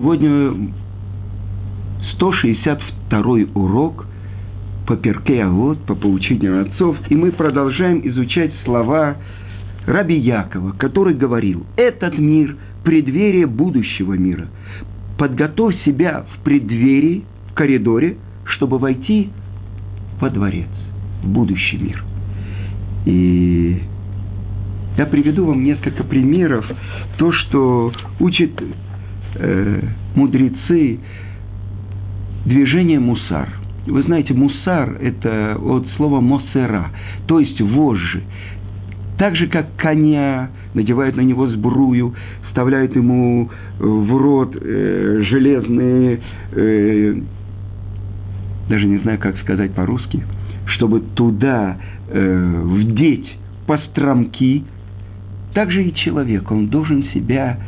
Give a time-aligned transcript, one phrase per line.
[0.00, 0.72] Сегодня
[2.14, 3.20] 162
[3.52, 4.06] урок
[4.86, 9.18] по перке вот по поучению отцов, и мы продолжаем изучать слова
[9.84, 14.48] Раби Якова, который говорил, этот мир– преддверие будущего мира.
[15.18, 19.28] Подготовь себя в преддверии, в коридоре, чтобы войти
[20.18, 20.70] во дворец,
[21.22, 22.02] в будущий мир.
[23.04, 23.82] И
[24.96, 26.64] я приведу вам несколько примеров,
[27.18, 28.52] то, что учит
[29.34, 29.82] э,
[30.14, 30.98] мудрецы
[32.44, 33.48] движение мусар.
[33.86, 36.90] Вы знаете, мусар– это от слова мосера,
[37.26, 38.22] то есть вожжи.
[39.18, 42.14] Так же, как коня надевают на него сбрую,
[42.48, 46.20] вставляют ему в рот э, железные,
[46.52, 47.14] э,
[48.68, 50.22] даже не знаю, как сказать по-русски,
[50.66, 51.78] чтобы туда
[52.08, 54.64] э, вдеть постромки,
[55.54, 57.58] так же и человек, он должен себя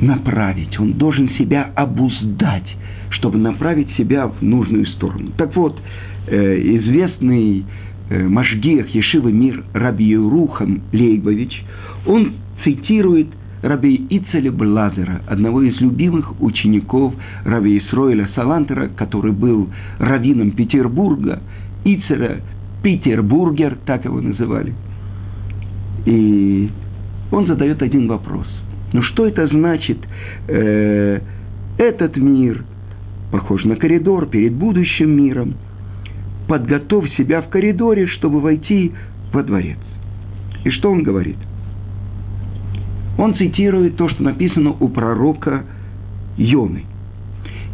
[0.00, 2.66] направить, он должен себя обуздать,
[3.10, 5.30] чтобы направить себя в нужную сторону.
[5.36, 5.80] Так вот,
[6.26, 7.64] э, известный
[8.10, 11.64] э, Машгех Ешивы Мир Раби Рухам Лейбович,
[12.06, 13.28] он цитирует
[13.62, 19.68] Раби Ицеля Блазера, одного из любимых учеников Раби Исроиля Салантера, который был
[19.98, 21.40] раввином Петербурга,
[21.84, 22.40] Ицеля
[22.82, 24.74] Петербургер, так его называли.
[26.06, 26.70] И
[27.32, 28.46] он задает один вопрос.
[28.92, 29.98] Ну что это значит?
[30.48, 31.20] Э,
[31.78, 32.64] этот мир
[33.30, 35.54] похож на коридор перед будущим миром.
[36.46, 38.92] Подготовь себя в коридоре, чтобы войти
[39.32, 39.78] во дворец.
[40.64, 41.36] И что он говорит?
[43.18, 45.64] Он цитирует то, что написано у пророка
[46.36, 46.84] Йоны.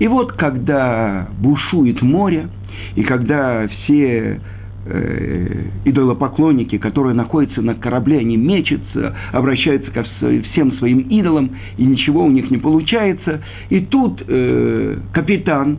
[0.00, 2.48] И вот, когда бушует море,
[2.96, 4.40] и когда все
[4.86, 10.04] э, идолопоклонники, которые находятся на корабле, они мечутся, обращаются ко
[10.50, 13.42] всем своим идолам, и ничего у них не получается.
[13.70, 15.78] И тут э, капитан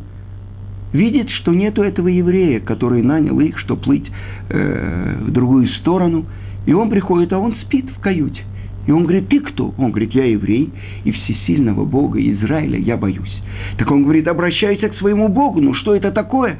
[0.94, 4.10] видит, что нету этого еврея, который нанял их, чтобы плыть
[4.50, 6.26] э, в другую сторону.
[6.66, 8.42] И он приходит, а он спит в каюте.
[8.88, 9.74] И он говорит, ты кто?
[9.78, 10.70] Он говорит, я еврей,
[11.04, 13.36] и всесильного Бога Израиля я боюсь.
[13.78, 16.60] Так он говорит, обращайся к своему Богу, ну что это такое?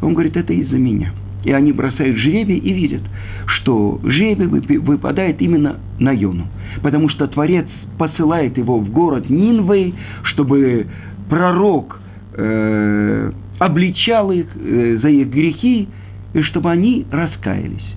[0.00, 1.12] Он говорит, это из-за меня–
[1.44, 3.02] и они бросают жребий и видят,
[3.46, 4.46] что жребий
[4.78, 6.46] выпадает именно на Йону.
[6.82, 7.66] Потому что Творец
[7.98, 9.94] посылает его в город Нинвей,
[10.24, 10.86] чтобы
[11.28, 12.00] пророк
[12.36, 15.88] э, обличал их э, за их грехи,
[16.32, 17.94] и чтобы они раскаялись.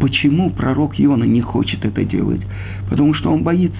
[0.00, 2.40] Почему пророк Иона не хочет это делать?
[2.88, 3.78] Потому что он боится,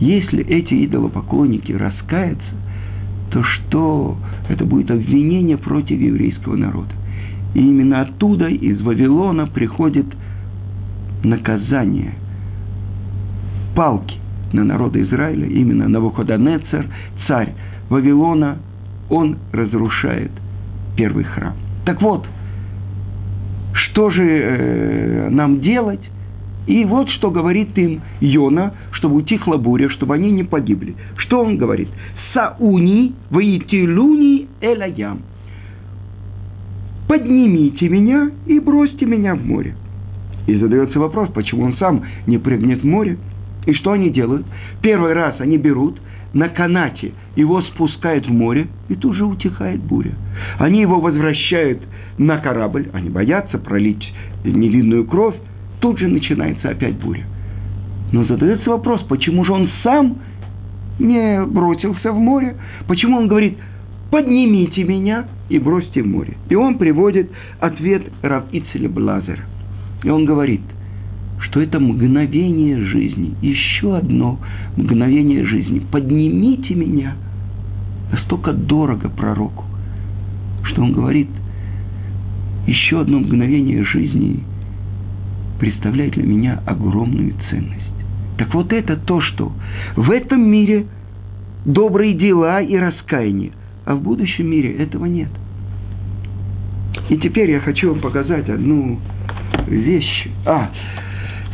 [0.00, 2.44] если эти идолопоклонники раскаются,
[3.30, 4.16] то что
[4.48, 6.92] это будет обвинение против еврейского народа.
[7.54, 10.06] И именно оттуда, из Вавилона, приходит
[11.22, 12.14] наказание,
[13.74, 14.16] палки
[14.52, 16.86] на народ Израиля, именно Навуходонецер,
[17.26, 17.54] царь
[17.88, 18.58] Вавилона,
[19.10, 20.30] он разрушает
[20.96, 21.54] первый храм.
[21.84, 22.26] Так вот,
[23.74, 26.00] что же э, нам делать?
[26.66, 30.94] И вот что говорит им Йона, чтобы утихла буря, чтобы они не погибли.
[31.16, 31.88] Что он говорит?
[32.32, 35.22] Сауни воитилуни элаям
[37.12, 39.74] поднимите меня и бросьте меня в море.
[40.46, 43.18] И задается вопрос, почему он сам не прыгнет в море.
[43.66, 44.46] И что они делают?
[44.80, 46.00] Первый раз они берут
[46.32, 50.12] на канате, его спускают в море, и тут же утихает буря.
[50.58, 51.82] Они его возвращают
[52.16, 54.10] на корабль, они боятся пролить
[54.42, 55.36] невинную кровь,
[55.80, 57.24] тут же начинается опять буря.
[58.10, 60.16] Но задается вопрос, почему же он сам
[60.98, 62.56] не бросился в море?
[62.86, 63.58] Почему он говорит,
[64.12, 66.36] поднимите меня и бросьте в море.
[66.50, 67.30] И он приводит
[67.60, 68.44] ответ Рав
[68.90, 69.42] Блазера.
[70.04, 70.60] И он говорит,
[71.40, 74.38] что это мгновение жизни, еще одно
[74.76, 75.80] мгновение жизни.
[75.90, 77.14] Поднимите меня.
[78.12, 79.64] Настолько дорого пророку,
[80.64, 81.28] что он говорит,
[82.66, 84.40] еще одно мгновение жизни
[85.58, 87.80] представляет для меня огромную ценность.
[88.36, 89.52] Так вот это то, что
[89.96, 90.84] в этом мире
[91.64, 93.52] добрые дела и раскаяние–
[93.84, 95.28] а в будущем мире этого нет.
[97.08, 98.98] И теперь я хочу вам показать одну
[99.66, 100.28] вещь.
[100.46, 100.70] А,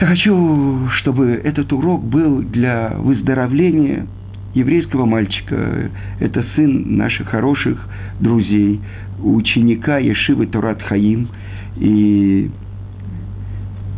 [0.00, 4.06] я хочу, чтобы этот урок был для выздоровления
[4.54, 5.90] еврейского мальчика.
[6.20, 7.78] Это сын наших хороших
[8.20, 8.80] друзей,
[9.22, 11.28] ученика Ешивы Турат Хаим
[11.76, 12.50] и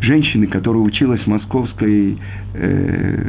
[0.00, 2.18] женщины, которая училась в московской
[2.54, 3.28] э,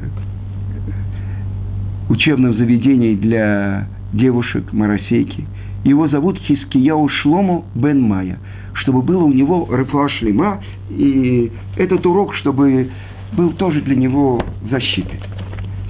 [2.10, 5.46] учебном заведении для девушек Марасейки.
[5.84, 8.40] Его зовут Хискияу Шлому Бен Майя,
[8.76, 12.90] чтобы было у него рыфа шлема, и этот урок, чтобы
[13.34, 15.20] был тоже для него защитой.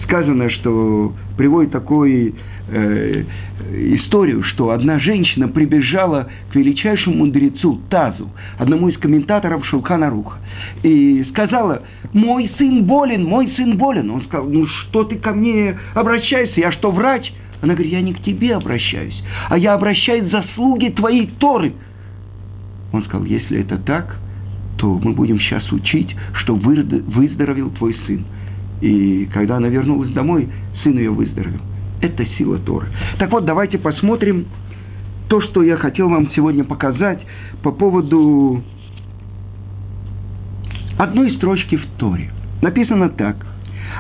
[0.04, 2.36] сказано, что приводит такой
[2.70, 3.24] э,
[3.96, 10.38] историю, что одна женщина прибежала к величайшему мудрецу Тазу, одному из комментаторов Шулхана Руха,
[10.84, 11.84] и сказала,
[12.14, 14.10] мой сын болен, мой сын болен.
[14.10, 17.32] Он сказал, ну что ты ко мне обращаешься, я что, врач?
[17.62, 19.16] Она говорит, я не к тебе обращаюсь,
[19.50, 21.74] а я обращаюсь за заслуги твоей Торы.
[22.92, 24.18] Он сказал, если это так,
[24.78, 28.26] то мы будем сейчас учить, что выздоровел твой сын.
[28.82, 30.50] И когда она вернулась домой,
[30.84, 31.62] сын ее выздоровел.
[32.02, 32.88] Это сила Торы.
[33.20, 34.48] Так вот, давайте посмотрим
[35.30, 37.22] то, что я хотел вам сегодня показать
[37.62, 38.64] по поводу
[40.98, 42.32] одной строчки в Торе.
[42.62, 43.51] Написано так.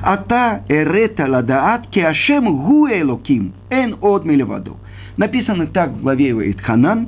[0.02, 4.78] Ата эрета ладаат кеашем гу элоким эн от милеваду.
[5.18, 7.08] Написано так в главе Итханан.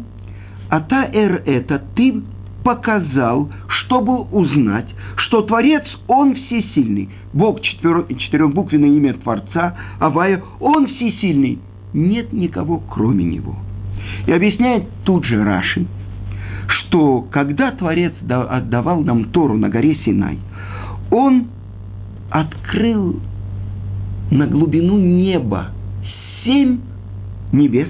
[0.70, 2.22] Ата эр это ты
[2.64, 4.88] показал, чтобы узнать,
[5.18, 7.10] что Творец, Он всесильный.
[7.34, 8.06] Бог, четвер...
[8.08, 11.60] четырехбуквенное имя Творца, Авая, Он всесильный.
[11.94, 13.56] Нет никого, кроме Него.
[14.26, 15.86] И объясняет тут же Раши,
[16.68, 20.40] что когда Творец отдавал нам Тору на горе Синай,
[21.12, 21.48] Он
[22.34, 23.20] открыл
[24.32, 25.68] на глубину неба
[26.44, 26.80] семь
[27.52, 27.90] небес,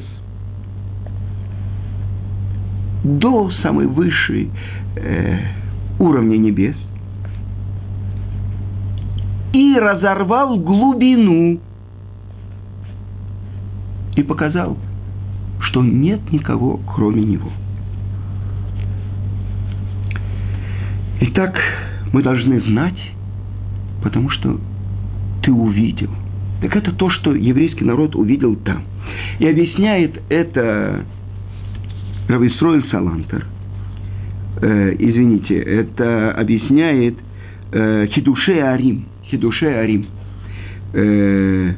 [3.06, 4.51] до самой высшей
[4.98, 5.40] э,
[5.98, 6.75] уровня небес.
[9.54, 11.60] И разорвал глубину.
[14.18, 14.78] И показал,
[15.62, 17.50] что нет никого, кроме него.
[21.22, 21.56] Итак,
[22.12, 23.12] мы должны знать,
[24.03, 24.59] потому что
[25.41, 26.09] ты увидел.
[26.61, 28.83] Так это то, что еврейский народ увидел там.
[29.39, 31.05] И объясняет это
[32.27, 33.45] Рависроэль Салантер,
[34.61, 37.15] э, извините, это объясняет
[37.71, 39.05] э, Хидуше Арим.
[39.25, 40.06] Хидуше Арим.
[40.94, 41.73] Э,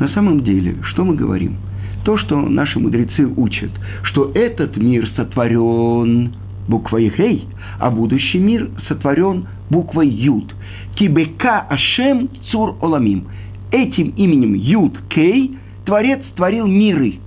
[0.00, 1.56] на самом деле, что мы говорим?
[2.04, 3.70] То, что наши мудрецы учат,
[4.04, 6.34] что этот мир сотворен
[6.68, 7.46] буквой Хей,
[7.78, 10.55] а будущий мир сотворен буквой Юд.
[10.96, 13.28] Кибека Ашем Цур Оламим.
[13.70, 17.20] Этим именем Юд Кей Творец творил миры.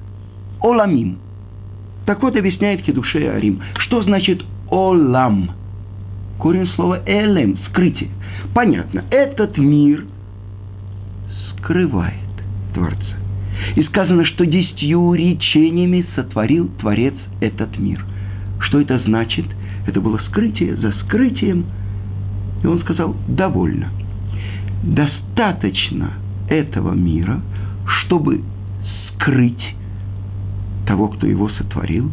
[0.61, 1.17] Оламим.
[2.05, 3.61] Так вот, объясняет Хидуше Арим.
[3.85, 5.51] Что значит Олам?
[6.39, 8.09] Корень слова Элем– скрытие.
[8.53, 10.05] Понятно, этот мир
[11.51, 12.13] скрывает
[12.73, 12.97] Творца.
[13.75, 18.03] И сказано, что десятью речениями сотворил Творец этот мир.
[18.61, 19.45] Что это значит?
[19.85, 21.65] Это было скрытие за скрытием.
[22.63, 23.89] И он сказал, довольно.
[24.83, 26.13] Достаточно
[26.49, 27.41] этого мира,
[27.85, 28.41] чтобы
[29.09, 29.75] скрыть
[30.85, 32.11] того, кто его сотворил,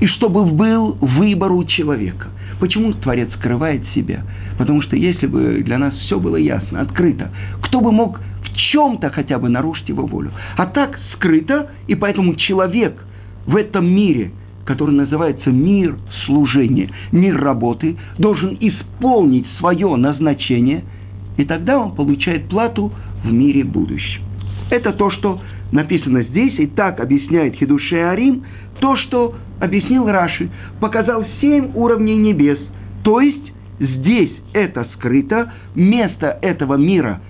[0.00, 2.28] и чтобы был выбор у человека.
[2.58, 4.24] Почему Творец скрывает себя?
[4.58, 7.30] Потому что если бы для нас все было ясно, открыто,
[7.62, 10.32] кто бы мог в чем-то хотя бы нарушить его волю?
[10.56, 13.02] А так скрыто, и поэтому человек
[13.46, 14.32] в этом мире,
[14.64, 15.96] который называется мир
[16.26, 20.84] служения, мир работы, должен исполнить свое назначение,
[21.36, 22.92] и тогда он получает плату
[23.24, 24.22] в мире будущем.
[24.70, 25.40] Это то, что
[25.72, 28.44] написано здесь, и так объясняет Хидуше Арим,
[28.80, 32.58] то, что объяснил Раши, показал семь уровней небес,
[33.02, 37.20] то есть здесь это скрыто, место этого мира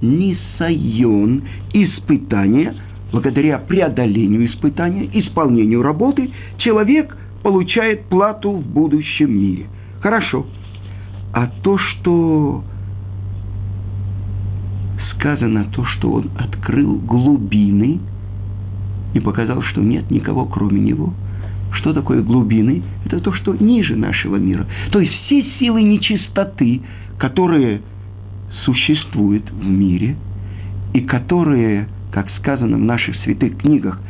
[0.00, 2.74] Нисайон, испытание,
[3.12, 9.66] благодаря преодолению испытания, исполнению работы, человек получает плату в будущем мире.
[10.00, 10.46] Хорошо.
[11.32, 12.64] А то, что
[15.14, 18.00] сказано то, что он открыл глубины
[19.14, 21.12] и показал, что нет никого кроме него.
[21.72, 22.82] Что такое глубины?
[23.04, 24.66] Это то, что ниже нашего мира.
[24.90, 26.80] То есть все силы нечистоты,
[27.18, 27.82] которые
[28.64, 30.16] существуют в мире,
[30.92, 34.00] и которые, как сказано в наших святых книгах,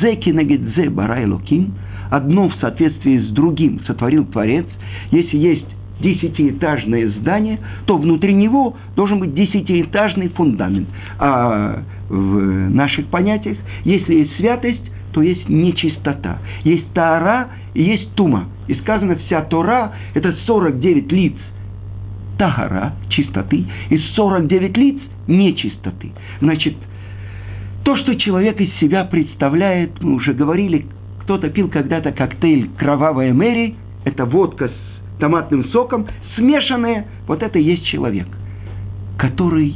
[0.00, 1.74] «Зеки нагидзе барай луким»,
[2.10, 4.66] одно в соответствии с другим сотворил Творец,
[5.10, 5.66] если есть
[6.00, 10.88] десятиэтажное здание, то внутри него должен быть десятиэтажный фундамент.
[11.18, 16.38] А в наших понятиях, если есть святость, то есть нечистота.
[16.64, 18.44] Есть Тара и есть Тума.
[18.68, 21.34] И сказано, вся Тора– это 49 лиц
[22.38, 26.12] Тагара, чистоты, и 49 лиц нечистоты.
[26.40, 26.76] Значит,
[27.84, 30.86] то, что человек из себя представляет, мы уже говорили,
[31.22, 36.06] кто-то пил когда-то коктейль «Кровавая Мэри», это водка с томатным соком,
[36.36, 38.26] смешанное, вот это и есть человек,
[39.18, 39.74] который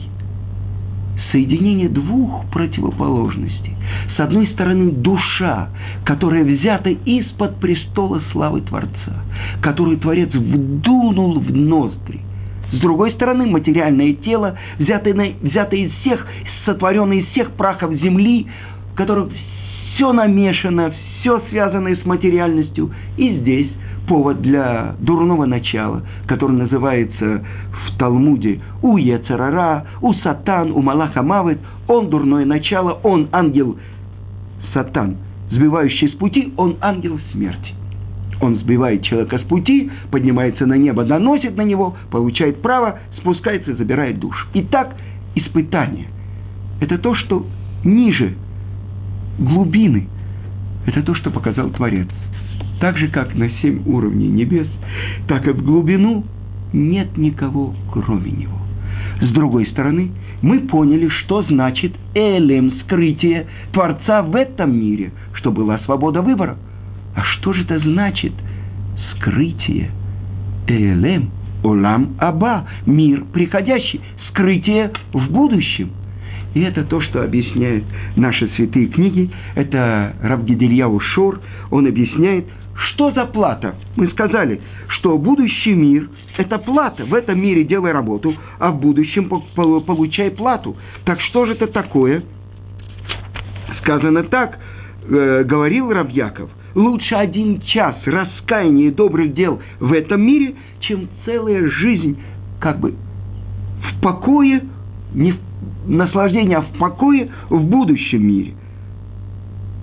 [1.31, 3.75] соединение двух противоположностей.
[4.17, 5.71] С одной стороны, душа,
[6.05, 9.25] которая взята из-под престола славы Творца,
[9.61, 12.21] которую Творец вдунул в ноздри
[12.73, 16.26] С другой стороны, материальное тело, взятое, взятое из всех,
[16.64, 18.47] сотворенное из всех прахов земли,
[18.93, 19.31] в котором
[19.95, 22.91] все намешано, все связанное с материальностью.
[23.19, 23.71] И здесь
[24.09, 27.45] повод для дурного начала, который называется
[27.87, 31.59] в Талмуде у Яцерара, у Сатан, у Малаха Мавит.
[31.88, 33.76] Он дурное начало, он ангел
[34.73, 35.17] Сатан,
[35.50, 37.75] сбивающий с пути, он ангел смерти.
[38.43, 43.75] Он сбивает человека с пути, поднимается на небо, доносит на него, получает право, спускается и
[43.75, 44.49] забирает душу.
[44.55, 44.97] Итак,
[45.37, 46.09] испытание–
[46.81, 47.47] это то, что
[47.85, 48.35] ниже
[49.39, 50.09] глубины.
[50.87, 52.09] Это то, что показал Творец.
[52.81, 54.67] Так же, как на семь уровней небес,
[55.29, 56.25] так и в глубину
[56.73, 58.59] нет никого, кроме него.
[59.21, 60.11] С другой стороны,
[60.43, 66.57] мы поняли, что значит элем скрытие Творца в этом мире, что была свобода выбора–
[67.14, 68.33] а что же это значит?
[69.16, 69.90] Скрытие.
[70.69, 71.31] Элем,
[71.62, 75.90] Олам Аба, мир приходящий, скрытие в будущем.
[76.54, 77.85] И это то, что объясняют
[78.16, 79.31] наши святые книги.
[79.54, 81.40] Это Равгидельяу Шор,
[81.71, 83.75] он объясняет, что за плата.
[83.97, 87.04] Мы сказали, что будущий мир– это плата.
[87.04, 90.76] В этом мире делай работу, а в будущем получай плату.
[91.04, 92.23] Так что же это такое?
[93.81, 94.59] Сказано так,
[95.09, 101.69] э, говорил Равьяков– лучше один час раскаяния и добрых дел в этом мире, чем целая
[101.69, 102.19] жизнь
[102.61, 102.95] как бы
[103.83, 104.62] в покое,
[105.14, 105.38] не в
[105.87, 108.55] наслаждении, а в покое в будущем мире.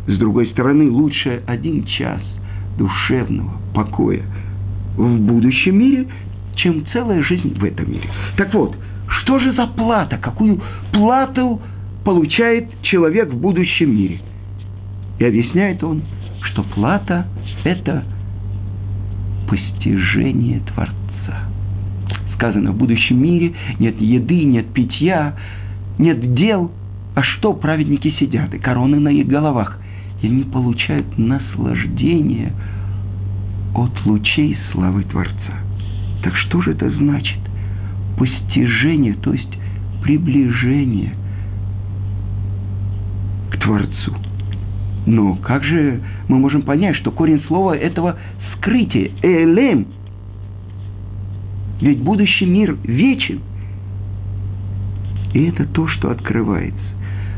[0.07, 2.21] С другой стороны, лучше один час
[2.77, 4.23] душевного покоя
[4.95, 6.07] в будущем мире,
[6.55, 8.09] чем целая жизнь в этом мире.
[8.37, 8.75] Так вот,
[9.21, 10.17] что же за плата?
[10.17, 11.61] Какую плату
[12.03, 14.19] получает человек в будущем мире?
[15.19, 16.01] И объясняет он–
[16.41, 17.27] что плата–
[17.63, 18.03] это
[19.47, 21.49] постижение Творца.
[22.35, 25.35] Сказано, в будущем мире нет еды, нет питья,
[25.97, 26.71] нет дел,
[27.15, 29.79] а что праведники сидят, и короны на их головах,
[30.21, 32.53] и они получают наслаждение
[33.75, 35.53] от лучей славы Творца.
[36.23, 37.39] Так что же это значит?
[38.17, 39.57] Постижение, то есть
[40.01, 41.13] приближение
[43.51, 44.15] к Творцу–
[45.09, 48.15] но как же мы можем понять, что корень слова этого
[48.53, 49.87] скрытие, элем?
[51.81, 53.41] Ведь будущий мир вечен.
[55.33, 56.79] И это то, что открывается,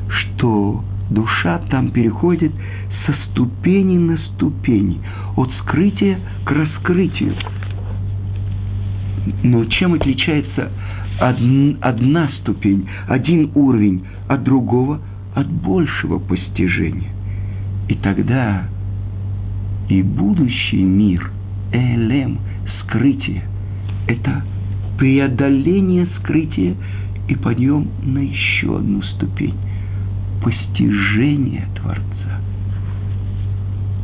[0.09, 2.51] что душа там переходит
[3.05, 4.99] со ступени на ступени,
[5.37, 7.35] от скрытия к раскрытию.
[9.43, 10.69] Но чем отличается
[11.19, 14.99] одна ступень, один уровень от другого,
[15.33, 17.09] от большего постижения?
[17.87, 18.67] И тогда
[19.89, 21.31] и будущий мир,
[21.71, 22.39] Элем,
[22.81, 23.43] скрытие,
[24.07, 24.43] это
[24.97, 26.75] преодоление скрытия
[27.27, 29.55] и подъем на еще одну ступень,
[30.43, 32.41] постижение Творца.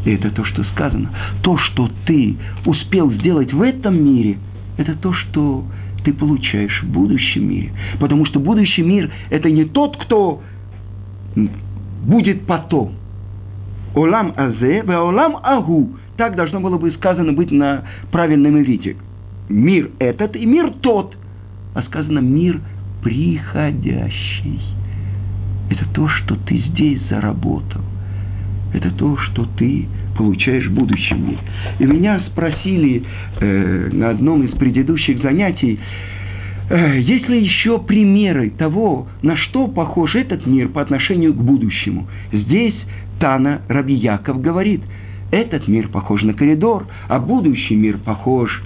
[0.06, 1.10] И это то, что сказано.
[1.42, 4.38] То, что ты успел сделать в этом мире,
[4.78, 5.66] это то, что
[6.06, 7.72] ты получаешь в будущем мире.
[8.00, 10.42] Потому что будущий мир– это не тот, кто
[12.06, 12.94] будет потом–
[13.96, 15.90] Олам азе, олам агу.
[16.18, 18.96] Так должно было бы сказано быть на правильном иврите.
[19.50, 21.16] Мир этот и мир тот.
[21.76, 22.60] А сказано мир
[23.04, 24.60] приходящий.
[25.70, 27.82] Это то, что ты здесь заработал.
[28.74, 31.40] Это то, что ты получаешь в будущем мире.
[31.80, 33.04] И меня спросили
[33.40, 35.80] э, на одном из предыдущих занятий,
[36.70, 42.08] э, есть ли еще примеры того, на что похож этот мир по отношению к будущему.
[42.32, 42.76] Здесь
[43.20, 44.82] Тана Раби Яков говорит,
[45.32, 48.64] этот мир похож на коридор, а будущий мир похож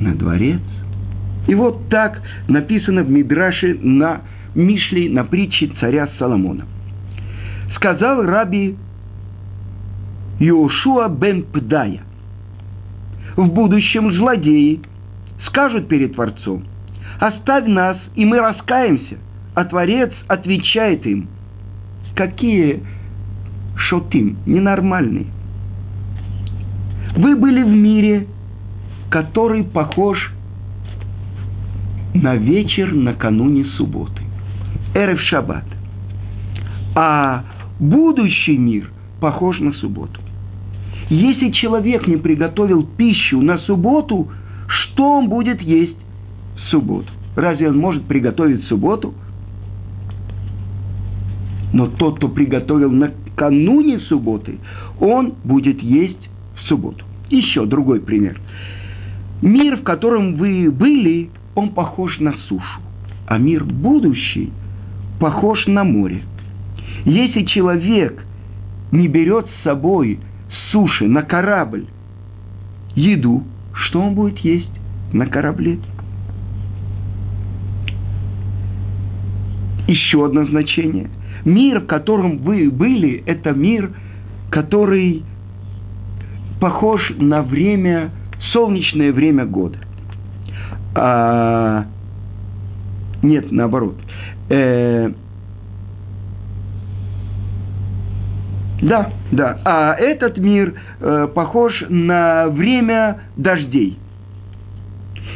[0.00, 0.60] на дворец.
[1.46, 4.22] И вот так написано в Мидраше на
[4.54, 6.64] Мишле, на притче царя Соломона.
[7.76, 8.76] Сказал Раби
[10.40, 12.00] Иошуа бен Пдая,
[13.36, 14.80] в будущем злодеи
[15.46, 16.64] скажут перед Творцом,
[17.20, 19.16] оставь нас, и мы раскаемся.
[19.54, 21.28] А Творец отвечает им,
[22.16, 22.82] какие
[23.76, 25.26] шотим, ненормальный.
[27.16, 28.26] Вы были в мире,
[29.10, 30.18] который похож
[32.14, 34.22] на вечер накануне субботы.
[34.94, 35.64] Эрев Шаббат.
[36.94, 37.44] А
[37.78, 38.90] будущий мир
[39.20, 40.20] похож на субботу.
[41.10, 44.28] Если человек не приготовил пищу на субботу,
[44.66, 45.96] что он будет есть
[46.56, 47.08] в субботу?
[47.36, 49.14] Разве он может приготовить субботу?
[51.72, 52.90] Но тот, кто приготовил
[53.34, 54.58] накануне субботы,
[55.00, 57.04] он будет есть в субботу.
[57.30, 58.40] Еще другой пример.
[59.42, 62.80] Мир, в котором вы были, он похож на сушу,
[63.26, 64.52] а мир будущий
[65.20, 66.22] похож на море.
[67.04, 68.24] Если человек
[68.92, 71.86] не берет с собой с суши на корабль
[72.94, 74.70] еду, что он будет есть
[75.12, 75.78] на корабле?
[79.86, 81.10] Еще одно значение.
[81.44, 83.90] Мир, в котором вы были, это мир,
[84.50, 85.24] который
[86.60, 88.10] похож на время,
[88.52, 89.78] солнечное время года.
[90.94, 91.84] А,
[93.22, 93.96] нет, наоборот.
[94.48, 95.10] Э,
[98.82, 99.58] да, да.
[99.64, 103.98] А этот мир э, похож на время дождей.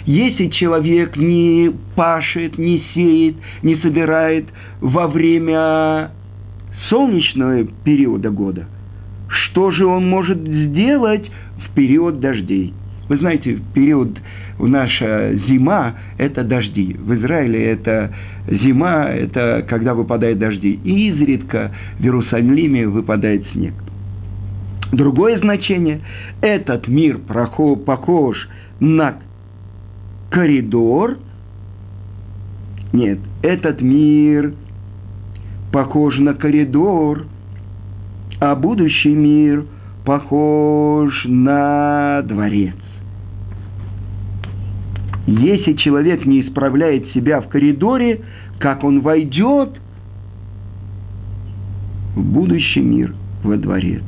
[0.09, 4.47] Если человек не пашет, не сеет, не собирает
[4.81, 6.13] во время
[6.89, 8.65] солнечного периода года,
[9.29, 12.73] что же он может сделать в период дождей?
[13.11, 14.19] Вы знаете, в период
[14.59, 16.97] наша зима– это дожди.
[16.99, 18.11] В Израиле это
[18.47, 20.81] зима– это когда выпадают дожди.
[20.85, 23.75] И изредка в Иерусалиме выпадает снег.
[24.91, 26.01] Другое значение–
[26.41, 28.49] этот мир похож
[28.81, 29.19] на
[30.31, 31.19] коридор.
[32.93, 34.55] Нет, этот мир
[35.73, 37.27] похож на коридор,
[38.41, 39.65] а будущий мир
[40.05, 42.75] похож на дворец.
[45.27, 48.23] Если человек не исправляет себя в коридоре,
[48.59, 49.79] как он войдет
[52.15, 54.03] в будущий мир, во дворец.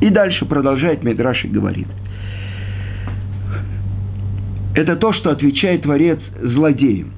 [0.00, 1.86] И дальше продолжает Медраш говорит–
[4.74, 7.12] это то, что отвечает Творец злодеям.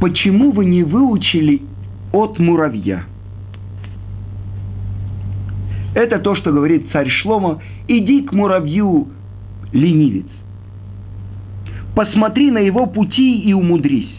[0.00, 1.62] Почему вы не выучили
[2.12, 3.04] от муравья?
[5.94, 7.60] Это то, что говорит царь Шлома.
[7.88, 9.08] Иди к муравью,
[9.72, 10.26] ленивец.
[11.96, 14.14] Посмотри на его пути и умудрись.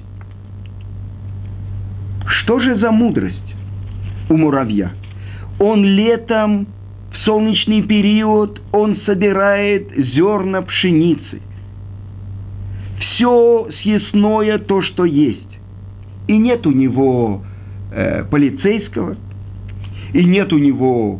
[2.25, 3.55] Что же за мудрость
[4.29, 4.91] у муравья?
[5.59, 6.67] Он летом
[7.11, 11.41] в солнечный период он собирает зерна пшеницы.
[12.99, 15.59] Все съестное то, что есть.
[16.27, 17.43] И нет у него
[17.91, 19.15] э, полицейского,
[20.13, 21.19] и нет у него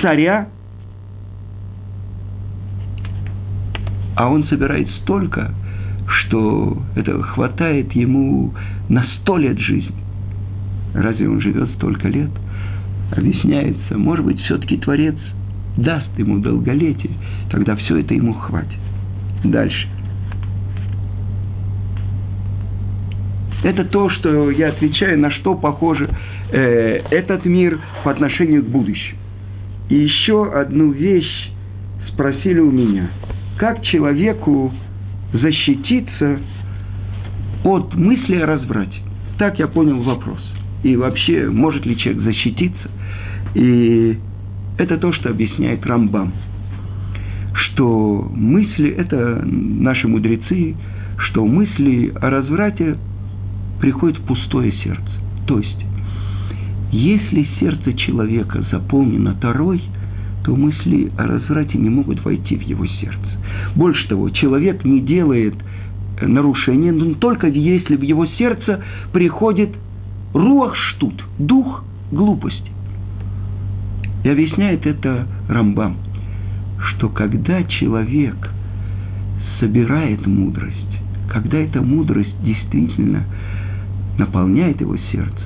[0.00, 0.48] царя,
[4.16, 5.52] а он собирает столько,
[6.06, 8.52] что это хватает ему
[8.88, 9.94] на сто лет жизни.
[10.94, 12.30] Разве он живет столько лет?
[13.10, 15.16] Объясняется, может быть, все-таки Творец
[15.76, 17.12] даст ему долголетие,
[17.50, 18.78] тогда все это ему хватит.
[19.44, 19.88] Дальше.
[23.62, 26.08] Это то, что я отвечаю, на что похоже
[26.52, 29.18] э, этот мир по отношению к будущему.
[29.88, 31.50] И еще одну вещь
[32.12, 33.10] спросили у меня.
[33.56, 34.72] Как человеку
[35.32, 36.38] защититься
[37.64, 38.98] от мысли о разврате?
[39.38, 40.40] Так я понял вопрос.
[40.84, 42.90] И вообще, может ли человек защититься–
[43.54, 44.18] и
[44.78, 46.32] это то, что объясняет Рамбам,
[47.52, 50.74] что мысли, это наши мудрецы,
[51.18, 52.96] что мысли о разврате
[53.80, 55.10] приходят в пустое сердце.
[55.46, 55.86] То есть,
[56.90, 59.80] если сердце человека заполнено Тарой,
[60.44, 63.28] то мысли о разврате не могут войти в его сердце.
[63.76, 65.54] Больше того, человек не делает
[66.20, 69.70] нарушения, но только если в его сердце приходит
[70.34, 72.70] руах штут, дух глупости.
[74.24, 75.96] И объясняет это Рамбам,
[76.78, 78.36] что когда человек
[79.60, 83.24] собирает мудрость, когда эта мудрость действительно
[84.18, 85.40] наполняет его сердце,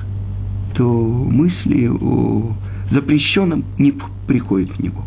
[0.75, 2.53] то мысли о
[2.91, 3.93] запрещенном не
[4.27, 5.03] приходят в него.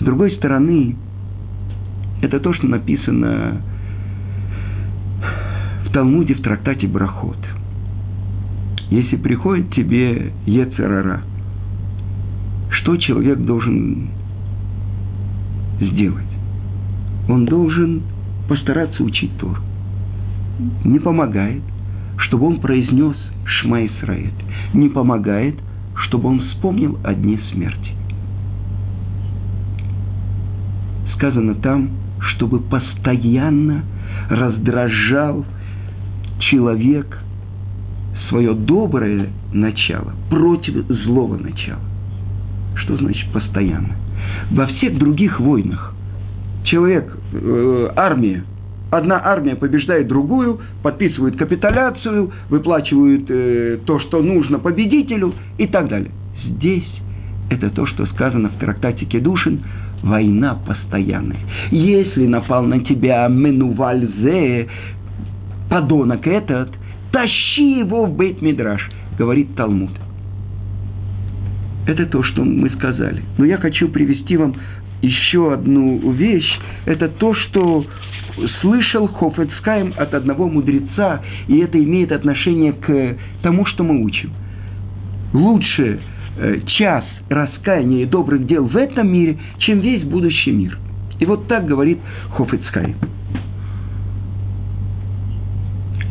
[0.00, 0.96] С другой стороны,
[2.22, 3.60] это то, что написано
[5.84, 7.38] в Талмуде в трактате Брахот.
[8.90, 11.22] Если приходит тебе Ецерара–
[12.70, 14.08] что человек должен
[15.80, 16.26] сделать?
[17.28, 18.02] Он должен
[18.48, 19.60] постараться учить Тору.
[20.84, 21.62] Не помогает,
[22.18, 24.32] чтобы он произнес Шма Исраэль.
[24.74, 25.56] Не помогает,
[26.06, 27.92] чтобы он вспомнил о дне смерти.
[31.14, 33.82] Сказано там, чтобы постоянно
[34.30, 35.44] раздражал
[36.38, 37.18] человек
[38.28, 41.80] свое доброе начало против злого начала.
[42.76, 43.96] Что значит постоянно?
[44.50, 45.94] Во всех других войнах
[46.64, 48.44] человек, э, армия,
[48.90, 56.10] одна армия побеждает другую, подписывает капитуляцию, выплачивает э, то, что нужно победителю и так далее.
[56.44, 56.88] Здесь
[57.50, 59.60] это то, что сказано в трактате Кедушин,
[60.02, 61.40] война постоянная.
[61.70, 64.68] Если напал на тебя Менувальзе,
[65.68, 66.70] подонок этот,
[67.12, 68.80] тащи его в Бейт-Мидраш,
[69.18, 69.90] говорит Талмуд.
[71.86, 73.22] Это то, что мы сказали.
[73.38, 74.54] Но я хочу привести вам
[75.00, 76.50] еще одну вещь.
[76.84, 77.86] Это то, что
[78.60, 84.30] слышал Хофецкайм от одного мудреца, и это имеет отношение к тому, что мы учим.
[85.32, 86.00] Лучше
[86.36, 90.78] э, час раскаяния и добрых дел в этом мире, чем весь будущий мир.
[91.20, 91.98] И вот так говорит
[92.36, 92.94] Хофецкайм.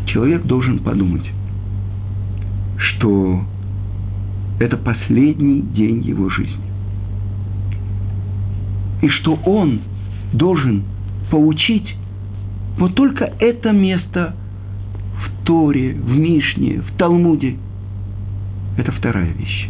[0.08, 1.26] Человек должен подумать,
[2.78, 3.42] что
[4.60, 6.66] это последний день его жизни.
[9.02, 9.82] И что он
[10.34, 10.84] должен
[11.30, 11.96] получить
[12.78, 14.36] вот только это место
[15.18, 17.58] в Торе, в Мишне, в Талмуде.
[18.78, 19.70] Это вторая вещь.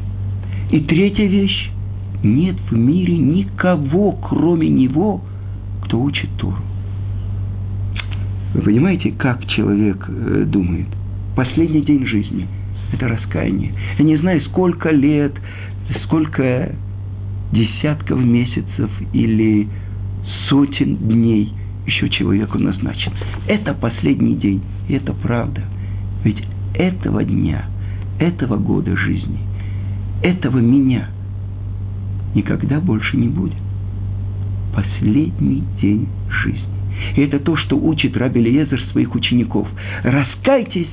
[0.71, 1.71] И третья вещь.
[2.23, 5.21] Нет в мире никого, кроме него,
[5.83, 6.66] кто учит Тору.
[8.53, 10.87] Вы понимаете, как человек э, думает?
[11.35, 12.47] Последний день жизни–
[12.93, 13.73] это раскаяние.
[13.97, 15.33] Я не знаю, сколько лет,
[16.03, 16.75] сколько
[17.51, 19.67] десятков месяцев или
[20.49, 21.53] сотен дней
[21.85, 23.11] еще человеку назначен.
[23.47, 25.61] Это последний день, и это правда.
[26.23, 27.65] Ведь этого дня,
[28.19, 29.39] этого года жизни,
[30.21, 31.09] этого меня
[32.35, 33.57] никогда больше не будет.
[34.75, 36.76] Последний день жизни.
[37.15, 39.67] И это то, что учит Раби Лиезер своих учеников.
[40.03, 40.91] Раскайтесь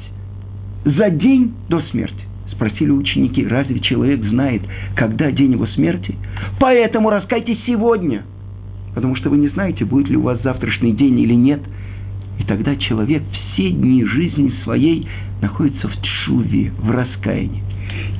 [0.84, 2.22] за день до смерти.
[2.52, 4.62] Спросили ученики, разве человек знает,
[4.94, 6.16] когда день его смерти?
[6.60, 8.22] Поэтому раскайтесь сегодня–
[8.94, 11.60] потому что вы не знаете, будет ли у вас завтрашний день или нет.
[12.38, 15.06] И тогда человек все дни жизни своей
[15.42, 17.62] находится в чуве, в раскаянии.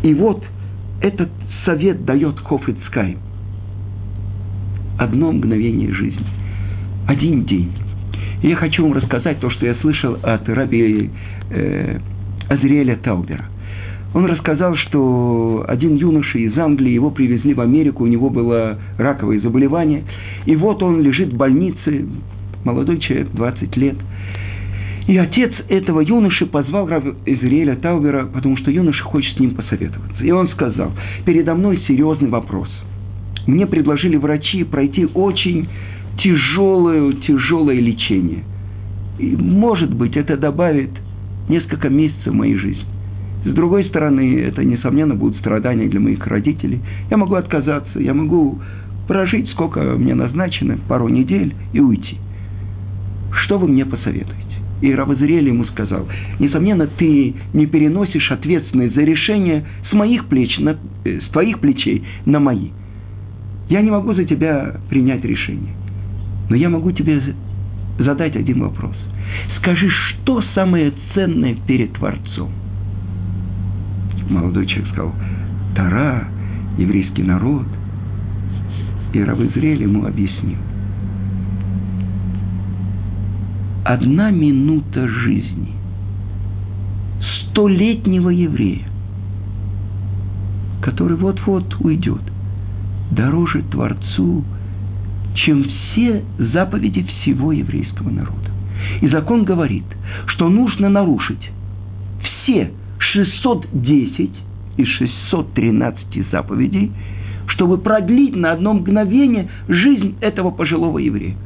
[0.03, 0.45] И вот
[1.01, 1.31] этот
[1.65, 3.17] совет дает Хофицкай.
[4.99, 6.25] Одно мгновение жизни.
[7.07, 7.73] Один день.
[8.43, 11.11] И я хочу вам рассказать то, что я слышал от раби
[11.51, 11.99] э,
[12.49, 13.47] Азриэля Таубера.
[14.15, 19.41] Он рассказал, что один юноша из Англии, его привезли в Америку, у него было раковое
[19.41, 20.05] заболевание,
[20.47, 22.07] и вот он лежит в больнице,
[22.65, 23.97] молодой человек, 20 лет.
[25.09, 30.25] И отец этого юноши позвал Рав Израиля Таубера, потому что юноша хочет с ним посоветоваться.
[30.25, 30.93] И он сказал,
[31.27, 32.69] передо мной серьезный вопрос.
[33.47, 35.69] Мне предложили врачи пройти очень
[36.19, 38.45] тяжелое, тяжелое лечение.
[39.19, 40.91] И, может быть, это добавит
[41.49, 42.85] несколько месяцев моей жизни.
[43.45, 46.81] С другой стороны, это, несомненно, будут страдания для моих родителей.
[47.11, 48.59] Я могу отказаться, я могу
[49.07, 52.17] прожить, сколько мне назначено, пару недель и уйти.
[53.45, 54.43] Что вы мне посоветуете?
[54.81, 60.77] И Равазриэль ему сказал, несомненно, ты не переносишь ответственность за решение с моих плеч, на,
[61.05, 62.71] э, с твоих плечей на мои.
[63.69, 65.75] Я не могу за тебя принять решение.
[66.49, 67.23] Но я могу тебе
[67.99, 68.97] задать один вопрос.
[69.59, 72.51] Скажи, что самое ценное перед Творцом?
[74.29, 75.13] молодой человек сказал,
[75.75, 76.29] Тара,
[76.79, 77.67] еврейский народ.
[79.13, 80.59] И Равызрель ему объяснил.
[83.85, 85.73] Одна минута жизни
[87.51, 88.87] столетнего еврея,
[90.83, 92.23] который вот-вот уйдет,
[93.13, 94.43] дороже Творцу,
[95.35, 98.51] чем все заповеди всего еврейского народа.
[99.01, 99.85] И закон говорит,
[100.27, 101.51] что нужно нарушить
[102.23, 104.31] все 610
[104.77, 106.93] из 613 заповедей,
[107.49, 111.37] чтобы продлить на одно мгновение жизнь этого пожилого еврея.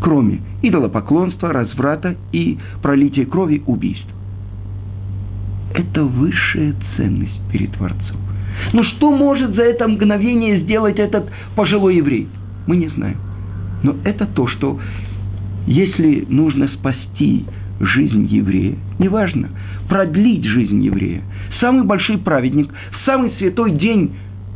[0.00, 4.08] Кроме идолопоклонства, разврата и пролития крови, убийств.
[5.74, 8.25] Это высшая ценность перед Творцом.
[8.72, 12.28] Но что может за это мгновение сделать этот пожилой еврей?
[12.66, 13.18] Мы не знаем.
[13.82, 14.78] Но это то, что
[15.66, 17.44] если нужно спасти
[17.80, 19.48] жизнь еврея, неважно,
[19.88, 21.22] продлить жизнь еврея.
[21.60, 24.14] Самый большой праведник в самый святой день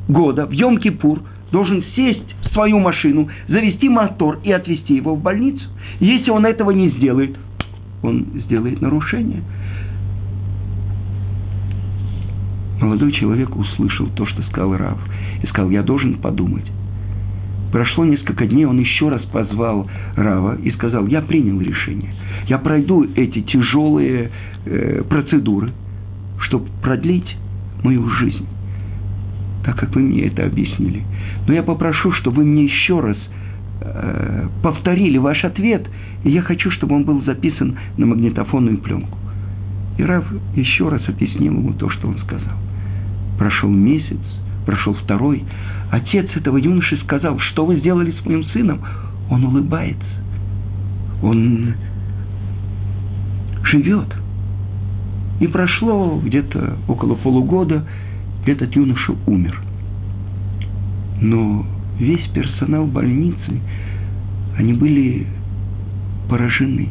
[0.08, 1.20] года, в Йом-Кипур,
[1.52, 5.64] должен сесть в свою машину, завести мотор и отвезти его в больницу.
[5.98, 7.36] Если он этого не сделает,
[8.02, 9.42] он сделает нарушение.
[12.80, 14.98] Молодой человек услышал то, что сказал Рав,
[15.42, 16.64] и сказал, я должен подумать.
[17.72, 22.12] Прошло несколько дней, он еще раз позвал Рава и сказал, я принял решение.
[22.48, 24.30] Я пройду эти тяжелые
[24.64, 25.72] э, процедуры,
[26.40, 27.36] чтобы продлить
[27.84, 28.46] мою жизнь,
[29.64, 31.04] так как вы мне это объяснили.
[31.46, 33.16] Но я попрошу, чтобы вы мне еще раз
[33.82, 35.86] э, повторили ваш ответ,
[36.24, 39.16] и я хочу, чтобы он был записан на магнитофонную пленку.
[39.98, 40.24] И Рав
[40.56, 42.56] еще раз объяснил ему то, что он сказал.
[43.40, 44.18] Прошел месяц,
[44.66, 45.42] прошел второй.
[45.90, 48.82] Отец этого юноши сказал, что вы сделали с моим сыном?
[49.30, 50.04] Он улыбается.
[51.22, 51.72] Он
[53.64, 54.14] живет.
[55.40, 57.86] И прошло где-то около полугода,
[58.44, 59.58] этот юноша умер.
[61.22, 61.64] Но
[61.98, 63.58] весь персонал больницы,
[64.58, 65.26] они были
[66.28, 66.90] поражены.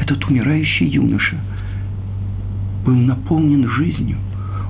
[0.00, 1.36] Этот умирающий юноша
[2.86, 4.16] был наполнен жизнью,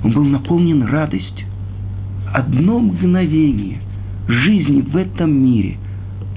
[0.03, 1.47] он был наполнен радостью.
[2.33, 3.79] Одно мгновение
[4.27, 5.77] жизни в этом мире,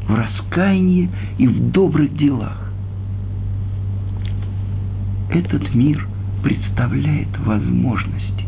[0.07, 2.73] в раскаянии и в добрых делах.
[5.31, 6.07] Этот мир
[6.43, 8.45] представляет возможности.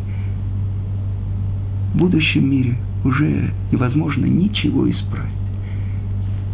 [1.95, 5.33] В будущем мире уже невозможно ничего исправить.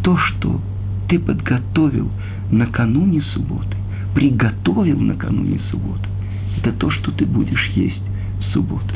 [0.03, 0.61] То, что
[1.09, 2.09] ты подготовил
[2.51, 3.75] накануне субботы,
[4.15, 6.07] приготовил накануне субботы,
[6.59, 8.01] это то, что ты будешь есть
[8.51, 8.95] субботу.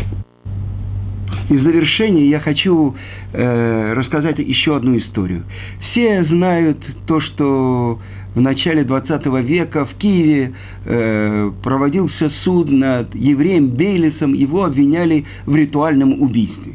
[1.49, 2.95] И в завершение я хочу
[3.33, 5.43] э, рассказать еще одну историю.
[5.91, 7.99] Все знают то, что
[8.35, 10.53] в начале 20 века в Киеве
[10.85, 16.73] э, проводился суд над евреем Бейлисом, его обвиняли в ритуальном убийстве.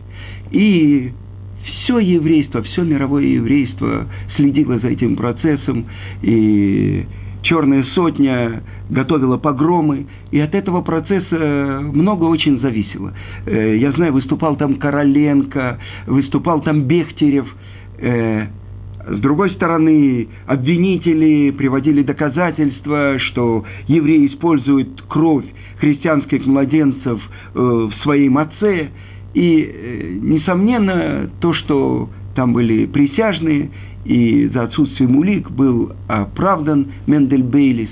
[0.51, 1.13] И
[1.65, 4.07] все еврейство, все мировое еврейство
[4.37, 5.87] следило за этим процессом,
[6.23, 7.07] и
[7.43, 13.13] Черная сотня готовила погромы, и от этого процесса много очень зависело.
[13.47, 17.47] Э, я знаю, выступал там Короленко, выступал там Бехтерев.
[17.99, 18.47] Э,
[19.09, 25.47] с другой стороны, обвинители приводили доказательства, что евреи используют кровь
[25.79, 27.21] христианских младенцев
[27.55, 28.91] э, в своей маце.
[29.35, 33.71] И, несомненно, то, что там были присяжные,
[34.05, 37.91] и за отсутствием улик был оправдан Мендель Бейлис.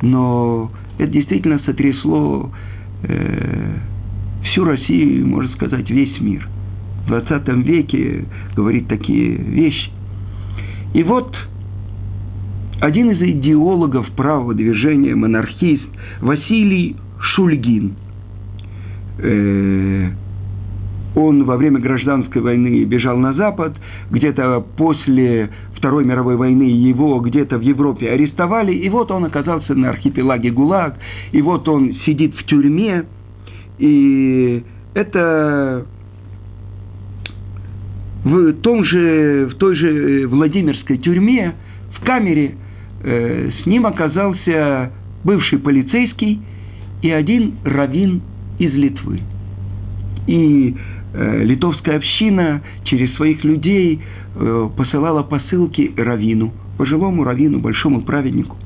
[0.00, 2.50] Но это действительно сотрясло
[3.02, 3.78] э,
[4.44, 6.48] всю Россию, можно сказать, весь мир.
[7.04, 8.24] В 20 веке
[8.56, 9.90] говорит такие вещи.
[10.94, 11.36] И вот
[12.80, 15.84] один из идеологов правого движения, монархист
[16.20, 17.94] Василий Шульгин,
[19.18, 20.10] э,
[21.14, 23.74] он во время гражданской войны бежал на Запад,
[24.10, 29.90] где-то после Второй мировой войны его где-то в Европе арестовали, и вот он оказался на
[29.90, 30.96] архипелаге ГУЛАГ,
[31.32, 33.04] и вот он сидит в тюрьме,
[33.78, 34.62] и
[34.94, 35.86] это
[38.24, 41.54] в, том же, в той же Владимирской тюрьме,
[41.98, 42.54] в камере,
[43.02, 44.92] э, с ним оказался
[45.24, 46.40] бывший полицейский
[47.02, 48.22] и один раввин
[48.58, 49.20] из Литвы.
[50.28, 54.00] И Э, литовская община через своих людей
[54.34, 58.56] э, посылала посылки равину, пожилому равину, большому праведнику.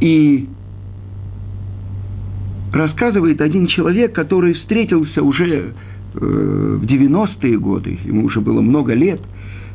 [0.00, 0.46] И
[2.72, 5.72] рассказывает один человек, который встретился уже
[6.14, 9.20] э, в 90-е годы, ему уже было много лет,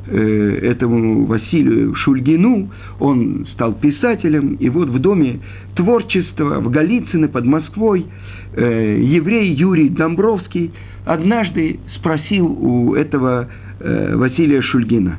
[0.07, 5.39] этому Василию Шульгину, он стал писателем, и вот в Доме
[5.75, 8.07] творчества в Голицыно под Москвой
[8.55, 10.71] еврей Юрий Домбровский–
[11.05, 15.17] однажды спросил у этого э, Василия Шульгина.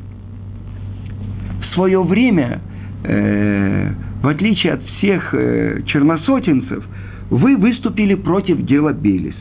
[1.63, 2.61] В свое время,
[3.05, 6.85] э, в отличие от всех э, черносотенцев,
[7.31, 9.37] вы выступили против дела Белиса.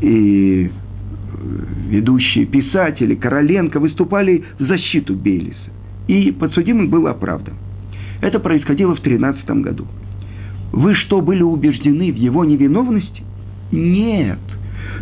[0.00, 0.70] И э,
[1.88, 5.56] ведущие писатели Короленко выступали в защиту Белиса.
[6.08, 7.54] И подсудимый был оправдан.
[8.20, 9.86] Это происходило в 13 году.
[10.72, 13.22] Вы что, были убеждены в его невиновности?
[13.72, 14.38] Нет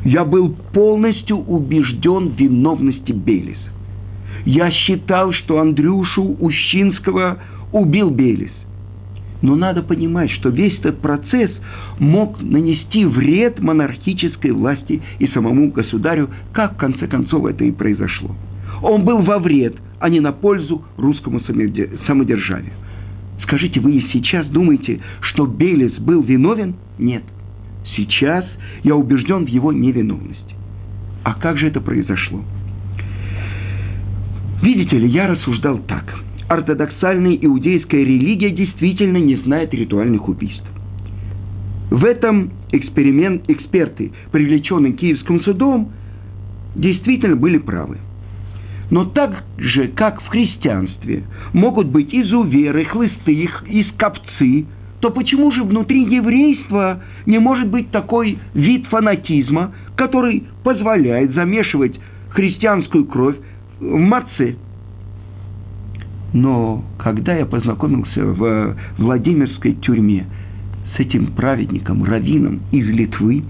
[0.05, 3.59] я был полностью убежден в виновности Белиса.
[4.45, 7.39] Я считал, что Андрюшу Ущинского
[7.73, 8.53] убил Белис.
[9.43, 11.51] Но надо понимать, что весь этот процесс
[11.99, 18.31] мог нанести вред монархической власти и самому государю, как в конце концов это и произошло.
[18.83, 21.41] Он был во вред, а не на пользу русскому
[22.07, 22.73] самодержавию.
[23.43, 26.77] Скажите, вы сейчас думаете, что Белис был виновен?
[26.99, 27.23] Нет–
[27.97, 28.45] Сейчас
[28.83, 30.55] я убежден в его невиновности.
[31.25, 32.43] А как же это произошло?
[34.63, 36.05] Видите ли, я рассуждал так.
[36.49, 40.67] Ортодоксальная иудейская религия действительно не знает ритуальных убийств.
[41.91, 45.91] В этом эксперимент, эксперты, привлеченные Киевским судом,
[46.75, 47.99] действительно были правы.
[48.91, 54.67] Но так же, как в христианстве, могут быть изуверы, хлысты, и скопцы–
[55.01, 61.99] то почему же внутри еврейства не может быть такой вид фанатизма, который позволяет замешивать
[62.31, 63.37] христианскую кровь
[63.81, 64.57] в маце?
[66.33, 70.27] Но когда я познакомился в Владимирской тюрьме
[70.97, 73.43] с этим праведником, раввином из Литвы,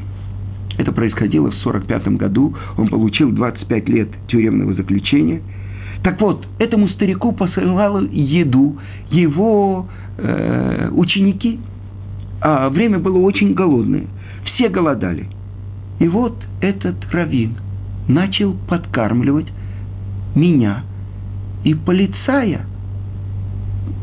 [0.79, 2.55] Это происходило в 1945 году.
[2.79, 5.43] Он получил 25 лет тюремного заключения.
[6.03, 8.79] Так вот, этому старику посылала еду
[9.11, 9.89] его
[10.23, 11.61] э, ученики.
[12.41, 14.07] А время было очень голодное.
[14.45, 15.27] Все голодали.
[15.99, 17.57] И вот этот раввин
[18.09, 19.49] начал подкармливать
[20.35, 20.85] меня
[21.65, 22.65] и полицая,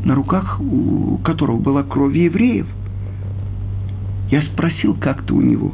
[0.04, 2.66] на руках у которого была кровь евреев.
[4.30, 5.72] Я спросил как-то у него,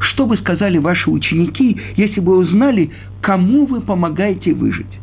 [0.00, 2.90] что бы сказали ваши ученики, если бы узнали,
[3.20, 5.00] кому вы помогаете выжить?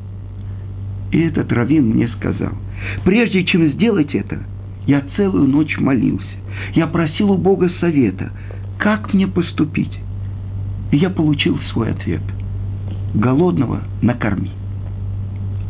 [1.12, 2.54] И этот раввин мне сказал,
[3.04, 4.44] прежде чем сделать это,
[4.86, 6.26] я целую ночь молился.
[6.76, 8.32] Я просил у Бога совета,
[8.78, 9.98] как мне поступить.
[10.92, 12.22] И я получил свой ответ.
[13.14, 14.52] Голодного накорми.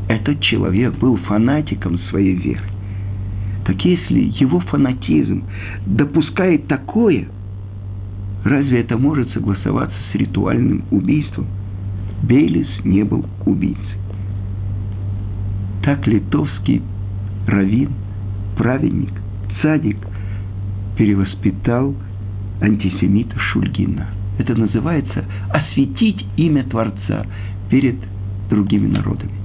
[0.07, 2.63] Этот человек был фанатиком своей веры.
[3.65, 5.43] Так если его фанатизм
[5.85, 7.27] допускает такое,
[8.43, 11.47] разве это может согласоваться с ритуальным убийством?
[12.23, 13.99] Бейлис не был убийцей.
[15.83, 16.81] Так литовский
[17.47, 17.89] раввин,
[18.57, 19.13] праведник,
[19.61, 19.97] цадик
[20.97, 21.95] перевоспитал
[22.61, 24.07] антисемита Шульгина.
[24.37, 27.25] Это называется осветить имя Творца
[27.69, 27.95] перед
[28.49, 29.42] другими народами.